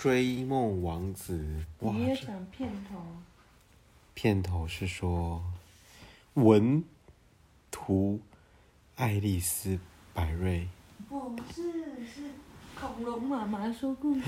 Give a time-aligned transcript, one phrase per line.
[0.00, 2.96] 追梦王子》哇，你也讲片头，
[4.14, 5.44] 片头是说
[6.32, 6.82] 文
[7.70, 8.18] 图
[8.96, 9.78] 爱丽丝
[10.14, 10.66] 百瑞，
[11.06, 11.62] 不是
[12.06, 12.30] 是
[12.74, 14.22] 恐龙妈妈说故事。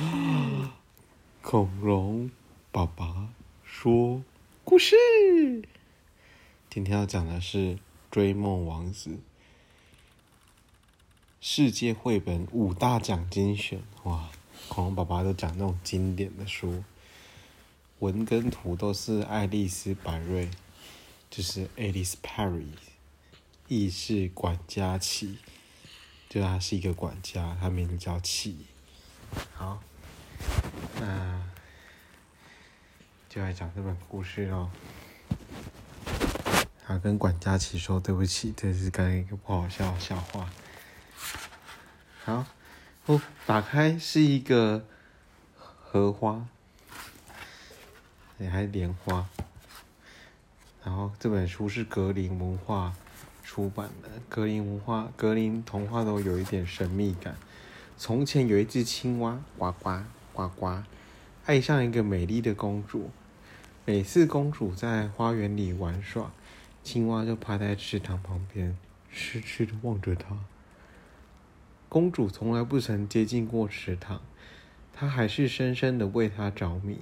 [1.40, 2.30] 恐龙
[2.70, 3.30] 爸爸
[3.64, 4.22] 说
[4.64, 4.94] 故事。
[6.68, 7.76] 今天要讲的是
[8.10, 9.08] 《追梦王子》
[11.40, 13.82] 世界绘本五大奖精选。
[14.02, 14.28] 哇，
[14.68, 16.82] 恐龙爸爸都讲那种经典的书，
[17.98, 20.50] 文跟图都是爱丽丝百瑞，
[21.30, 22.72] 就是 Alice Perry，
[23.68, 25.38] 意是管家启，
[26.28, 28.66] 就他是一个管家，他名字叫启。
[29.54, 29.82] 好。
[30.98, 31.40] 那
[33.28, 34.68] 就来讲这本故事喽。
[36.84, 40.50] 好，跟管家琪说对不起，这是刚一个不好笑的笑话。
[42.24, 42.44] 好，
[43.06, 44.84] 哦，打开是一个
[45.54, 46.46] 荷花，
[48.38, 49.28] 也还莲花。
[50.84, 52.94] 然后这本书是格林文化
[53.42, 57.36] 出版的，格林文化、格林童话都有一点神秘感。
[57.96, 60.02] 从前有一只青蛙，呱呱。
[60.34, 60.82] 呱呱，
[61.44, 63.10] 爱上一个美丽的公主。
[63.84, 66.32] 每次公主在花园里玩耍，
[66.82, 68.74] 青蛙就趴在池塘旁边，
[69.12, 70.38] 痴痴的望着她。
[71.92, 74.22] 公主从来不曾接近过池塘，
[74.94, 76.96] 她还是深深的为他着迷。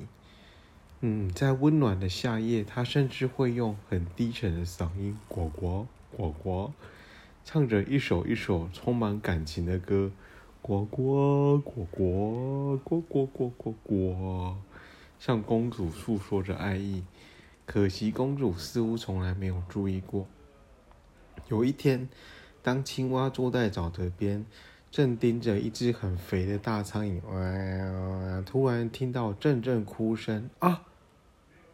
[1.00, 6.72] 嗯，在温暖的夏夜，她甚至会用很低沉的嗓音“呱呱呱呱”，
[7.46, 10.10] 唱着一首一首充满感情的歌。
[10.60, 14.56] 呱呱呱呱呱呱呱呱呱，
[15.20, 17.04] 向公主诉说着爱意。
[17.64, 20.26] 可惜公主似乎从来没有注意过。
[21.46, 22.08] 有一天，
[22.60, 24.44] 当青蛙坐在沼泽边，
[24.90, 28.42] 正盯着一只很肥的大苍蝇，哇！
[28.44, 30.82] 突然听到阵阵哭声啊！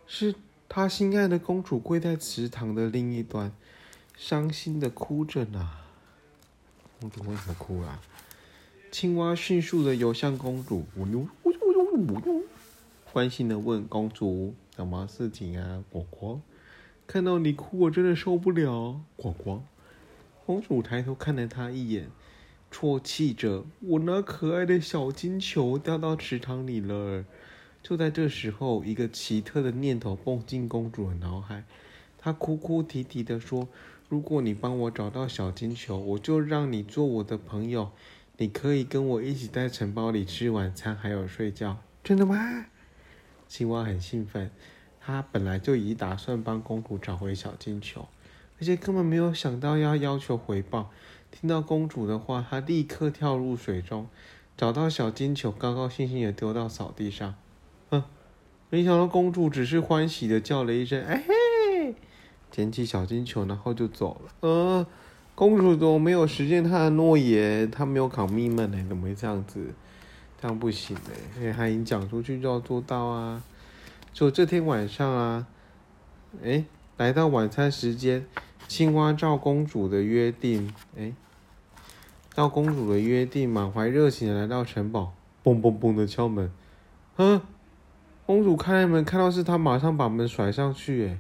[0.07, 0.35] 是
[0.69, 3.51] 他心爱的公主跪在池塘的另一端，
[4.17, 5.71] 伤心的哭着呢。
[7.01, 8.01] 公主为什么哭啊？
[8.93, 11.51] 青蛙迅速的游向公主，呜呜呜
[11.95, 12.43] 呜呜，
[13.13, 16.41] 关心的问公主：“什么事情啊？”果果，
[17.07, 19.01] 看到你哭，我真的受不了。
[19.17, 19.63] 果果，
[20.45, 22.09] 公主抬头看了他一眼，
[22.79, 27.25] 啜泣着：“我那可爱的小金球掉到池塘里了。”
[27.83, 31.65] 就在这时候，一个奇特的念头蹦进公主的脑海，
[32.19, 33.67] 她哭哭啼啼的说
[34.11, 37.93] ：“如果你帮我找到小金球，我就让你做我的朋友。”
[38.37, 42.67] 你可以跟我一起在城堡里吃晚餐，还有睡觉，真的吗？
[43.49, 44.51] 青蛙很兴奋，
[45.01, 48.07] 他本来就已打算帮公主找回小金球，
[48.61, 50.91] 而且根本没有想到要要求回报。
[51.39, 54.09] 听到公主的话，他立刻跳入水中，
[54.57, 57.35] 找到小金球，高高兴兴的丢到草地上。
[57.91, 58.03] 嗯，
[58.71, 61.95] 没想到公主只是欢喜的叫了一声“哎嘿”，
[62.51, 64.33] 捡起小金球，然后就走了。
[64.41, 64.87] 呃。
[65.35, 69.67] 公主都没有实现她的诺言，她没有考密门呢，怎么会这样子？
[70.41, 73.43] 这样不行的，因为她已经讲出去就要做到啊。
[74.15, 75.47] 就这天晚上啊，
[76.43, 76.65] 哎，
[76.97, 78.25] 来到晚餐时间，
[78.67, 81.13] 青蛙照公主的约定，哎，
[82.37, 86.53] 到公主的约定，满怀热情的来到城堡，嘣嘣嘣的敲门。
[87.17, 87.41] 嗯，
[88.27, 91.19] 公主开门看到是他，马上把门甩上去，哎。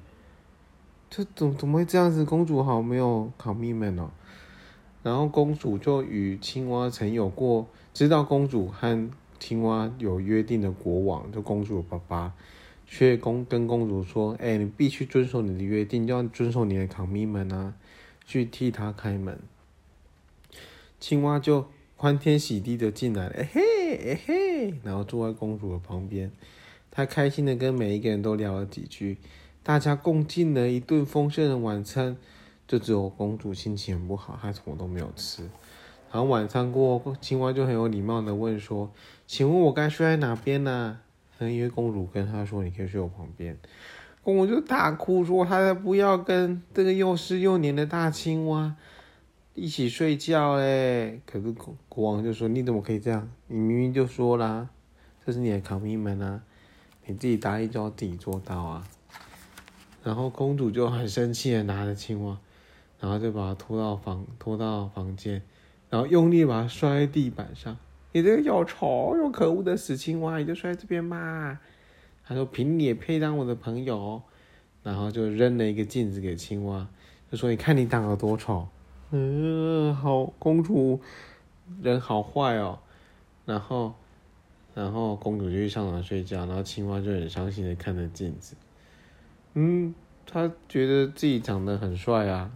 [1.08, 2.22] 这怎怎么会这样子？
[2.22, 4.10] 公主好没有考密门哦。
[5.02, 12.34] 然后公主就与青蛙曾有过知道公主和青蛙有约定的国王，就公主爸爸，
[12.84, 17.72] 却公跟公主说：“哎，你必须遵守你的约定，要遵守你的考密门啊，
[18.26, 19.38] 去替他开门。”
[20.98, 26.30] 青蛙就欢天喜地的进来了，哎嘿哎嘿，然后坐在公主的旁边，
[26.90, 29.18] 他开心的跟每一个人都聊了几句。
[29.62, 32.16] 大家共进了一顿丰盛的晚餐，
[32.68, 35.42] 就只有公主心情很不好，她什么都没有吃。
[36.12, 38.92] 然后晚餐过后，青蛙就很有礼貌的问说
[39.26, 41.00] ：“请问我该睡在哪边呢？”
[41.40, 43.58] 因为公主跟他说：“你可以睡我旁边。”
[44.22, 48.76] 公主就大哭说：“她才不要跟这个又湿又黏的大青蛙
[49.56, 53.28] 一起睡觉嘞！”可是国国王就说：“你怎么可以这样？
[53.48, 54.68] 你明明就说啦，
[55.24, 56.42] 这是你的考密门啊，
[57.06, 58.86] 你自己答应就要自己做到啊。”
[60.04, 62.38] 然后公主就很生气的拿着青蛙，
[63.00, 65.42] 然后就把它拖到房拖到房间，
[65.90, 67.76] 然后用力把它摔在地板上。
[68.12, 71.58] 你这个又丑又可恶的死青蛙，你就摔在这边嘛。
[72.24, 74.22] 他说：“凭你也配当我的朋友？”
[74.84, 76.86] 然后就扔了一个镜子给青蛙，
[77.30, 78.68] 就说：“你看你长得多丑。”
[79.10, 81.00] 嗯，好，公主
[81.82, 82.78] 人好坏哦。
[83.44, 83.94] 然后
[84.74, 88.56] 然后公主就去上床睡觉，然后青蛙就很伤心的看着镜子。
[89.54, 89.94] 嗯，
[90.26, 92.50] 他觉得自己长得很帅啊。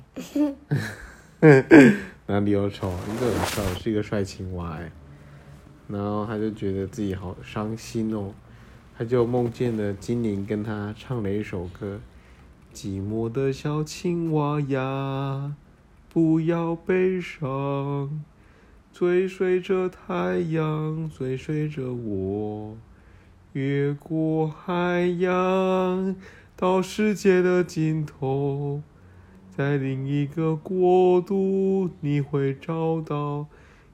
[2.26, 2.92] 哪里有丑？
[3.08, 4.90] 你个很帅，是一个帅青蛙哎。
[5.88, 8.32] 然后他就觉得自己好伤心哦，
[8.96, 12.00] 他就梦见了精灵跟他唱了一首歌：
[12.72, 15.56] 寂寞的小青蛙呀，
[16.12, 18.24] 不要悲伤，
[18.92, 22.76] 追随着太阳，追随着我，
[23.52, 26.16] 越过海洋，
[26.56, 28.82] 到世界的尽头。
[29.56, 33.46] 在另一个国度，你会找到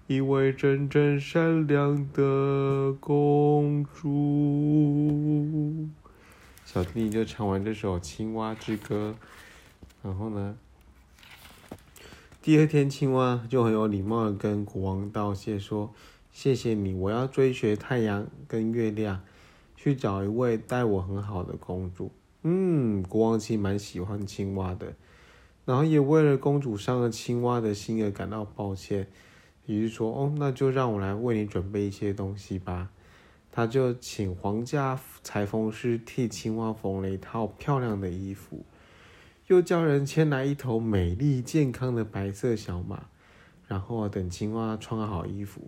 [0.07, 5.87] 一位真正善良的公主。
[6.65, 9.15] 小弟弟就唱完这首《青蛙之歌》，
[10.03, 10.57] 然后呢，
[12.47, 15.93] 第二天青蛙就很有礼貌的跟国王道谢，说
[16.31, 19.21] ：“谢谢你，我要追随太阳跟月亮，
[19.75, 22.13] 去找一位待我很好的公主。”
[22.47, 24.95] 嗯，国王其实蛮喜欢青蛙的。
[25.65, 29.09] 然后也为了公主伤了青蛙的心而感到抱歉，
[29.67, 32.91] 于是说：“哦，那就让我来为你准备一些东西吧。”
[33.51, 38.65] 他就请皇家裁缝师替青蛙缝了一套漂亮的衣服，
[39.47, 43.07] 又叫人牵来一头美丽健康的白色小马。
[43.69, 45.63] 然后等青蛙穿好衣服，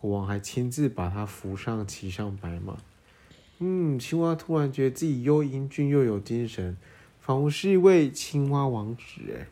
[0.00, 2.76] 国王还亲自把它扶上，骑上白马。
[3.58, 6.76] 嗯，青蛙突然觉得自己又英俊又有精神。
[7.20, 9.02] 仿佛是一位青蛙王子
[9.36, 9.46] 哎，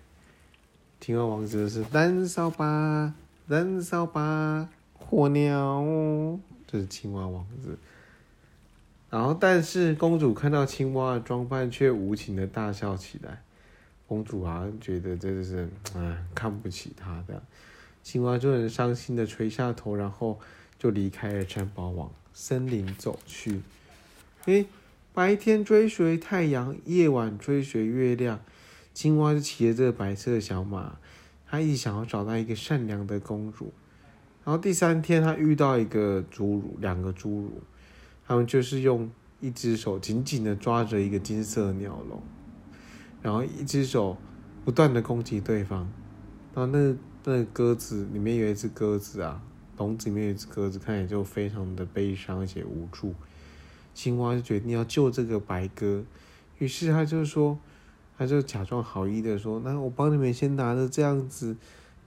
[0.98, 3.14] 青蛙王子是燃烧吧，
[3.46, 5.84] 燃烧吧，火鸟，
[6.66, 7.78] 这是青蛙王子。
[9.10, 13.42] 然后，但是公主看到青蛙的装扮，却无情的大笑起来。
[14.06, 17.42] 公主好像觉得真的是，哎，看不起他的
[18.02, 20.38] 青蛙，就很伤心的垂下头，然后
[20.78, 23.60] 就离开了城堡，往森林走去。
[24.46, 24.66] 诶。
[25.14, 28.38] 白天追随太阳，夜晚追随月亮。
[28.92, 30.98] 青蛙就骑着这个白色的小马，
[31.46, 33.72] 他一直想要找到一个善良的公主。
[34.44, 37.62] 然后第三天，他遇到一个侏儒，两个侏儒，
[38.26, 39.10] 他们就是用
[39.40, 42.22] 一只手紧紧的抓着一个金色鸟笼，
[43.22, 44.16] 然后一只手
[44.64, 45.88] 不断的攻击对方。
[46.54, 49.42] 然后那那鸽子里面有一只鸽子啊，
[49.76, 53.14] 笼子里面有一只鸽子，看起来就非常的悲伤而且无助。
[53.92, 56.04] 青蛙就决定要救这个白鸽，
[56.58, 57.58] 于是他就说，
[58.18, 61.56] 他就假装好意的说：“那我帮你们先拿着这样子，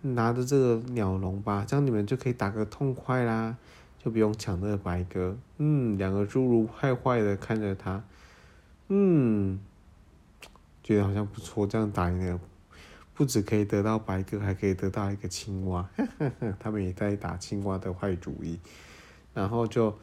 [0.02, 3.58] 拿着这个鸟笼吧，这样你们就可以打个痛快啦，
[3.98, 8.04] 就不用抢那个白鸽。”嗯，两个侏儒坏坏的看着他，
[8.88, 9.60] 嗯，
[10.96, 12.40] 觉得好像不错，这样打赢了，
[13.14, 15.88] 不止可以得到白鸽，还可以得到一个青蛙，
[16.60, 18.60] 他们也在打青蛙的坏主意，
[19.34, 19.96] 然后就。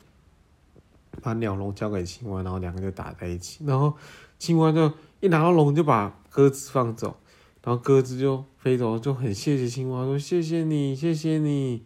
[1.22, 3.64] 把鸟笼交给青蛙，然后两个就打在一起。
[3.64, 3.96] 然后
[4.38, 7.16] 青蛙就一拿到笼就把鸽子放走，
[7.62, 11.82] 然后鸽子就飞走，就很谢谢青蛙，说谢谢你，谢谢你，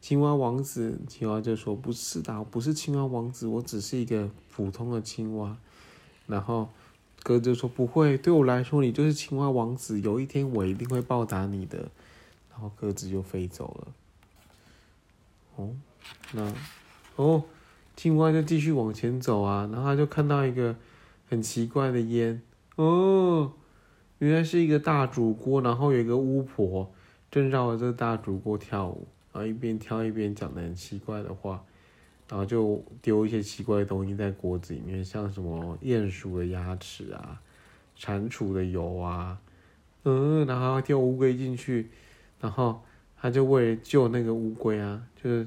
[0.00, 1.00] 青蛙王子。
[1.08, 5.56] 青蛙就说不是的，我不是青蛙王子，我只是一个普通的青蛙。
[6.28, 6.68] 然后
[7.22, 11.88] 鸽子说不会，对我来说你就是青蛙王子，有一天我一定会报答你的。
[12.50, 13.94] 然后鸽子就飞走了。
[15.56, 15.70] 哦，
[16.32, 16.52] 那
[17.16, 17.44] 哦。
[17.94, 20.74] 青蛙就继续往前走啊，然后他就看到一个
[21.28, 22.40] 很奇怪的烟
[22.76, 23.52] 哦，
[24.18, 26.90] 原来是一个大煮锅，然后有一个巫婆
[27.30, 31.62] 正绕着这个大煮锅跳舞，然后一边跳一边讲的很奇怪的话，
[32.32, 37.38] 然后就丢一些奇怪的东西在锅子里面，像什么鼹鼠的牙齿啊、
[37.94, 39.36] 蟾蜍的油啊，
[40.04, 41.90] 嗯，然后丢乌龟进去，
[42.40, 42.80] 然后
[43.20, 45.46] 他就为了救那个乌龟啊，就是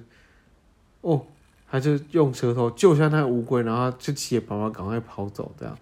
[1.02, 1.26] 哦。
[1.68, 5.78] 他就用舌头救下那个乌龟，然后就气得宝宝赶快跑走，这样，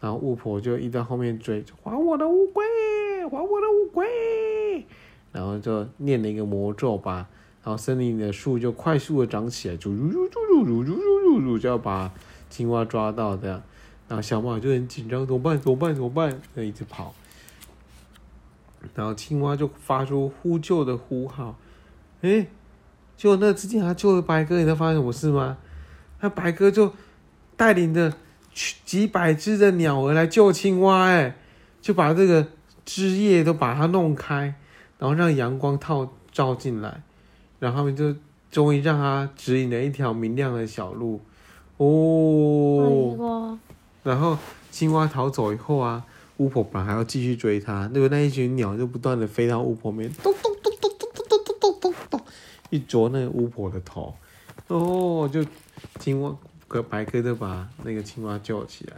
[0.00, 2.64] 然后巫婆就一在后面追，还我的乌龟，
[3.28, 4.86] 还我的乌龟，
[5.32, 7.28] 然后就念了一个魔咒吧，
[7.66, 12.12] 然后森林里的树就快速的长起来，就噜噜噜噜噜噜噜就要把
[12.48, 13.60] 青蛙抓到，这样，
[14.06, 15.58] 然后小马就很紧张，怎么办？
[15.58, 15.92] 怎么办？
[15.92, 16.40] 怎么办？
[16.54, 17.12] 就一直跑，
[18.94, 21.56] 然后青蛙就发出呼救的呼号，
[22.20, 22.46] 哎。
[23.16, 25.56] 就那之前他救了白鸽，你知道发生什么事吗？
[26.20, 26.92] 那白鸽就
[27.56, 28.12] 带领着
[28.84, 31.34] 几百只的鸟儿来救青蛙，哎，
[31.80, 32.46] 就把这个
[32.84, 34.54] 枝叶都把它弄开，
[34.98, 37.02] 然后让阳光套照进来，
[37.58, 38.14] 然后他们就
[38.50, 41.20] 终于让它指引了一条明亮的小路，
[41.76, 43.58] 哦，
[44.02, 44.38] 然后
[44.70, 46.04] 青蛙逃走以后啊，
[46.36, 50.52] 巫婆本来还要继续追它，那个那一群鸟就不断的飞到巫婆面，咚咚。
[52.68, 54.12] 一啄那个巫婆的头，
[54.66, 55.42] 哦，就
[56.00, 56.36] 青蛙
[56.66, 58.96] 哥白哥就把那个青蛙救起来，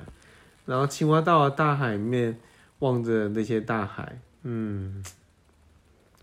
[0.64, 2.40] 然后青蛙到了大海面，
[2.78, 5.04] 望着那些大海，嗯，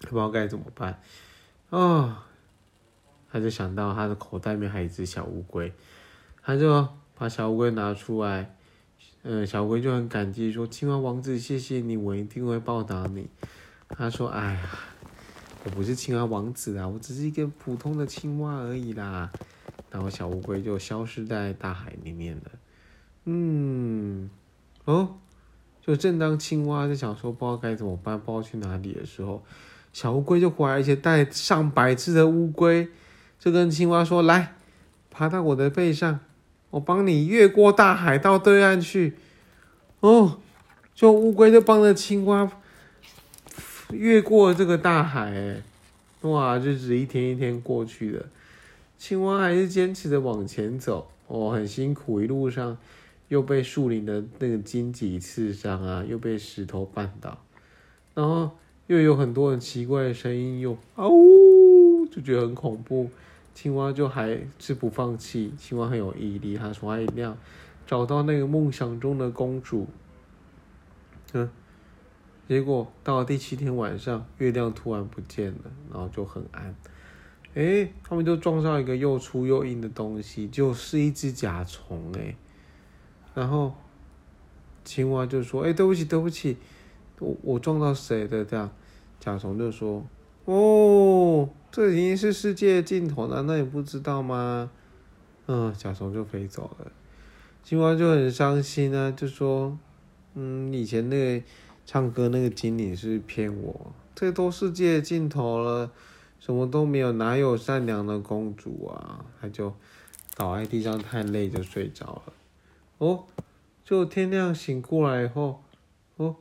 [0.01, 0.99] 不知道该怎么办，
[1.77, 2.15] 哦，
[3.29, 5.73] 他就想到他的口袋里面还有一只小乌龟，
[6.41, 8.55] 他就把小乌龟拿出来，
[9.23, 13.27] 嗯，小乌龟就很感激说：“青蛙王子，谢谢你，我一定会报答你。”
[13.89, 14.69] 他说：“哎呀。”
[15.65, 19.31] 我不是青蛙王子啊，我只是一个普通的青蛙而已啦。
[19.89, 22.51] 然后小乌龟就消失在大海里面了。
[23.23, 24.29] 嗯，
[24.83, 25.17] 哦，
[25.81, 29.43] 就正当青蛙在想说不知道该怎么办，不知道去哪里的时候，
[29.95, 32.89] 小乌龟就回来，而且带上百只的乌龟，
[33.39, 34.53] 就跟青蛙说：“来，
[35.09, 36.19] 爬到我的背上，
[36.71, 39.13] 我帮你越过大海到对岸去。”
[40.01, 40.41] 哦，
[40.93, 42.51] 就乌龟就帮着青蛙。
[43.91, 45.61] 越过这个大海，哎，
[46.23, 48.25] 哇，日子一天一天过去了，
[48.97, 52.77] 青蛙还是坚持的往前走，哦，很辛苦，一路上
[53.29, 57.41] 又被树林的那个荆棘刺伤啊，又被石头绊倒，
[58.13, 63.09] 然后又有很多很奇怪的声音，又啊呜，就觉得很恐怖。
[63.53, 67.37] 青蛙就还是不放弃，青蛙很有毅力，他说他一定要
[67.87, 69.87] 找到那个梦想中的公主，
[71.33, 71.49] 嗯。
[72.47, 76.75] 结果到了第七天晚上，月亮突然不见了，然后就很暗。
[77.55, 82.35] 哎，他们就撞上一个又粗又硬的东西，就是一只甲虫哎。
[83.33, 83.73] 然后
[84.83, 86.57] 青蛙就说：“哎，对不起，对不起，
[87.19, 88.69] 我我撞到谁的？”这样，
[89.19, 90.05] 甲虫就说
[90.45, 94.69] ：“哦，这已经是世界尽头了，那你不知道吗？”
[95.47, 96.91] 嗯，甲虫就飞走了。
[97.63, 99.77] 青蛙就很伤心啊，就说
[100.35, 101.45] ：“嗯，以前那个。”
[101.87, 105.91] 唱歌那个精灵是骗我，这都世界尽头了，
[106.39, 109.23] 什么都没有，哪有善良的公主啊？
[109.39, 109.71] 他就
[110.35, 112.33] 倒在地上太累就睡着了。
[112.97, 113.25] 哦，
[113.83, 115.61] 就天亮醒过来以后，
[116.15, 116.35] 哦，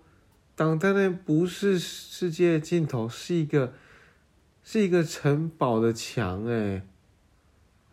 [0.56, 3.72] 挡在那不是世界尽头，是一个
[4.62, 6.82] 是一个城堡的墙哎。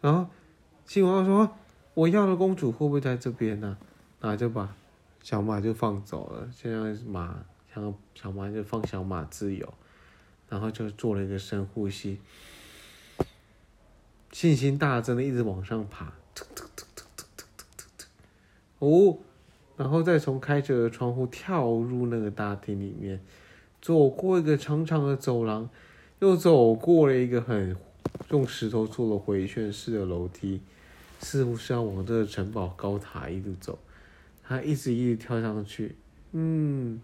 [0.02, 0.30] 然后
[0.86, 1.58] 青蛙说
[1.96, 3.78] ：“我要的公主会不会在这边呢？”
[4.22, 4.76] 那就把。
[5.24, 9.72] 小马就放走了，现在马然后小马就放小马自由，
[10.50, 12.18] 然后就做了一个深呼吸，
[14.32, 18.06] 信心大增的一直往上爬，突突突突突突突突
[18.80, 19.20] 哦，
[19.78, 23.20] 然后再从开着的窗户跳入那个大厅里面，
[23.82, 25.70] 走过一个长长的走廊，
[26.20, 27.76] 又走过了一个很
[28.30, 30.62] 用石头做的回旋式的楼梯，
[31.20, 33.80] 似乎是要往这个城堡高塔一路走。
[34.44, 35.96] 他一直一直跳上去，
[36.34, 37.02] 嗯，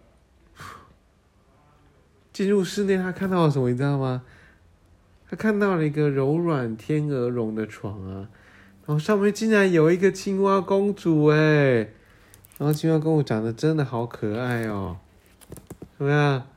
[2.33, 3.69] 进入室内，他看到了什么？
[3.69, 4.23] 你知道吗？
[5.29, 8.29] 他看到了一个柔软天鹅绒的床啊，
[8.85, 11.89] 然后上面竟然有一个青蛙公主哎，
[12.57, 14.97] 然后青蛙公主长得真的好可爱哦，
[15.97, 16.47] 怎么样？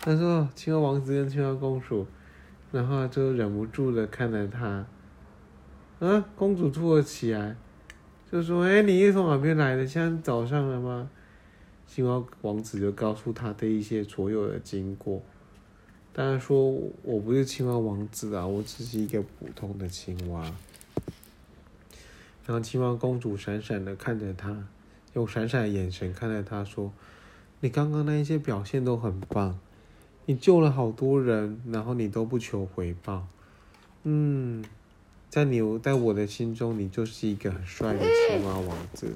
[0.00, 2.06] 他说青蛙王子跟青蛙公主，
[2.70, 4.86] 然后就忍不住的看着他，
[6.00, 7.56] 啊，公主坐了起来。
[8.30, 9.86] 就说：“哎，你是从哪边来的？
[9.86, 11.08] 现在早上了吗？”
[11.88, 15.22] 青蛙王子就告诉他的一些所有的经过。
[16.12, 16.70] 当然说
[17.02, 20.42] ：“我不是青蛙王子啊，我只是一个普通的青蛙。”
[22.44, 24.54] 然后青蛙公主闪闪的看着他，
[25.18, 26.92] 用闪闪的眼神看待他说
[27.58, 29.58] ：“你刚刚那一些表现都很棒，
[30.26, 33.26] 你救了好多人，然后你都不求回报。”
[34.04, 34.64] 嗯。
[35.28, 39.14] 在你，在我的心中，你就是一个很帅的青蛙王子。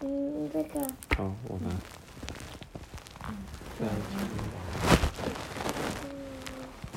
[0.00, 0.80] 嗯，这个。
[1.16, 1.70] 好，我拿。
[3.78, 3.86] 再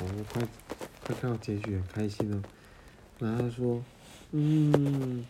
[0.00, 0.42] 哦，快，
[1.04, 2.42] 快看到结局，很开心哦。
[3.20, 3.80] 然后说，
[4.32, 5.24] 嗯，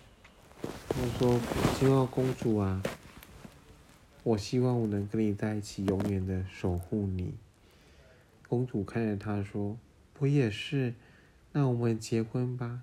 [0.88, 1.38] 他说
[1.78, 2.83] 青蛙公主啊，
[4.23, 7.35] 我希望我能跟你在一起，永远的守护你。
[8.49, 9.76] 公主看着他说
[10.18, 10.95] ：“我也是。”
[11.52, 12.83] 那我们结婚吧，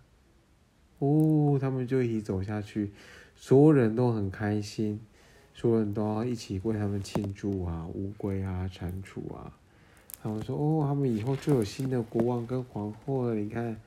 [1.00, 2.92] 哦，他们就一起走下去，
[3.36, 5.00] 所有人都很开心，
[5.54, 9.54] 所有人都要一起为他们庆祝啊，乌龟啊，蟾蜍啊，
[10.22, 13.80] 他们说哦，他们以后就有新的国王跟皇后了，你看，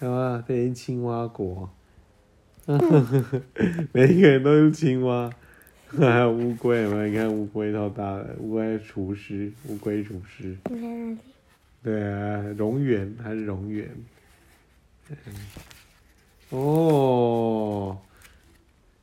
[0.00, 0.44] 啊？
[0.46, 1.70] 变成青蛙国，
[3.92, 5.30] 每一个人都是青蛙，
[5.96, 7.06] 还有乌龟，有没有？
[7.06, 10.56] 你看乌龟超大的，乌龟厨师，乌龟厨师。
[11.82, 13.86] 对啊，蝾螈还是蝾螈？
[16.50, 17.96] 哦，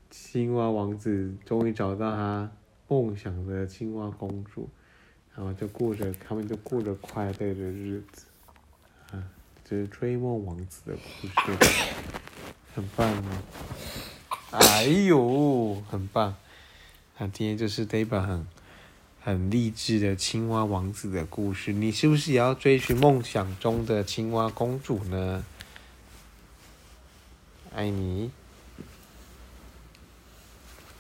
[0.10, 2.52] 青蛙王子终于找到他
[2.90, 4.70] 梦想的青蛙公主，
[5.34, 8.26] 然后就过着他们就过着快乐的日子，
[9.12, 9.24] 啊。
[9.64, 11.34] 这是追梦王子的故事，
[12.76, 13.24] 很棒哦。
[14.52, 16.36] 哎呦，很棒！
[17.18, 18.48] 那今天就是这一本很
[19.22, 21.72] 很励志的青蛙王子的故事。
[21.74, 25.44] 你是不是也要追寻梦想中的青蛙公主呢？
[27.74, 28.32] 爱你。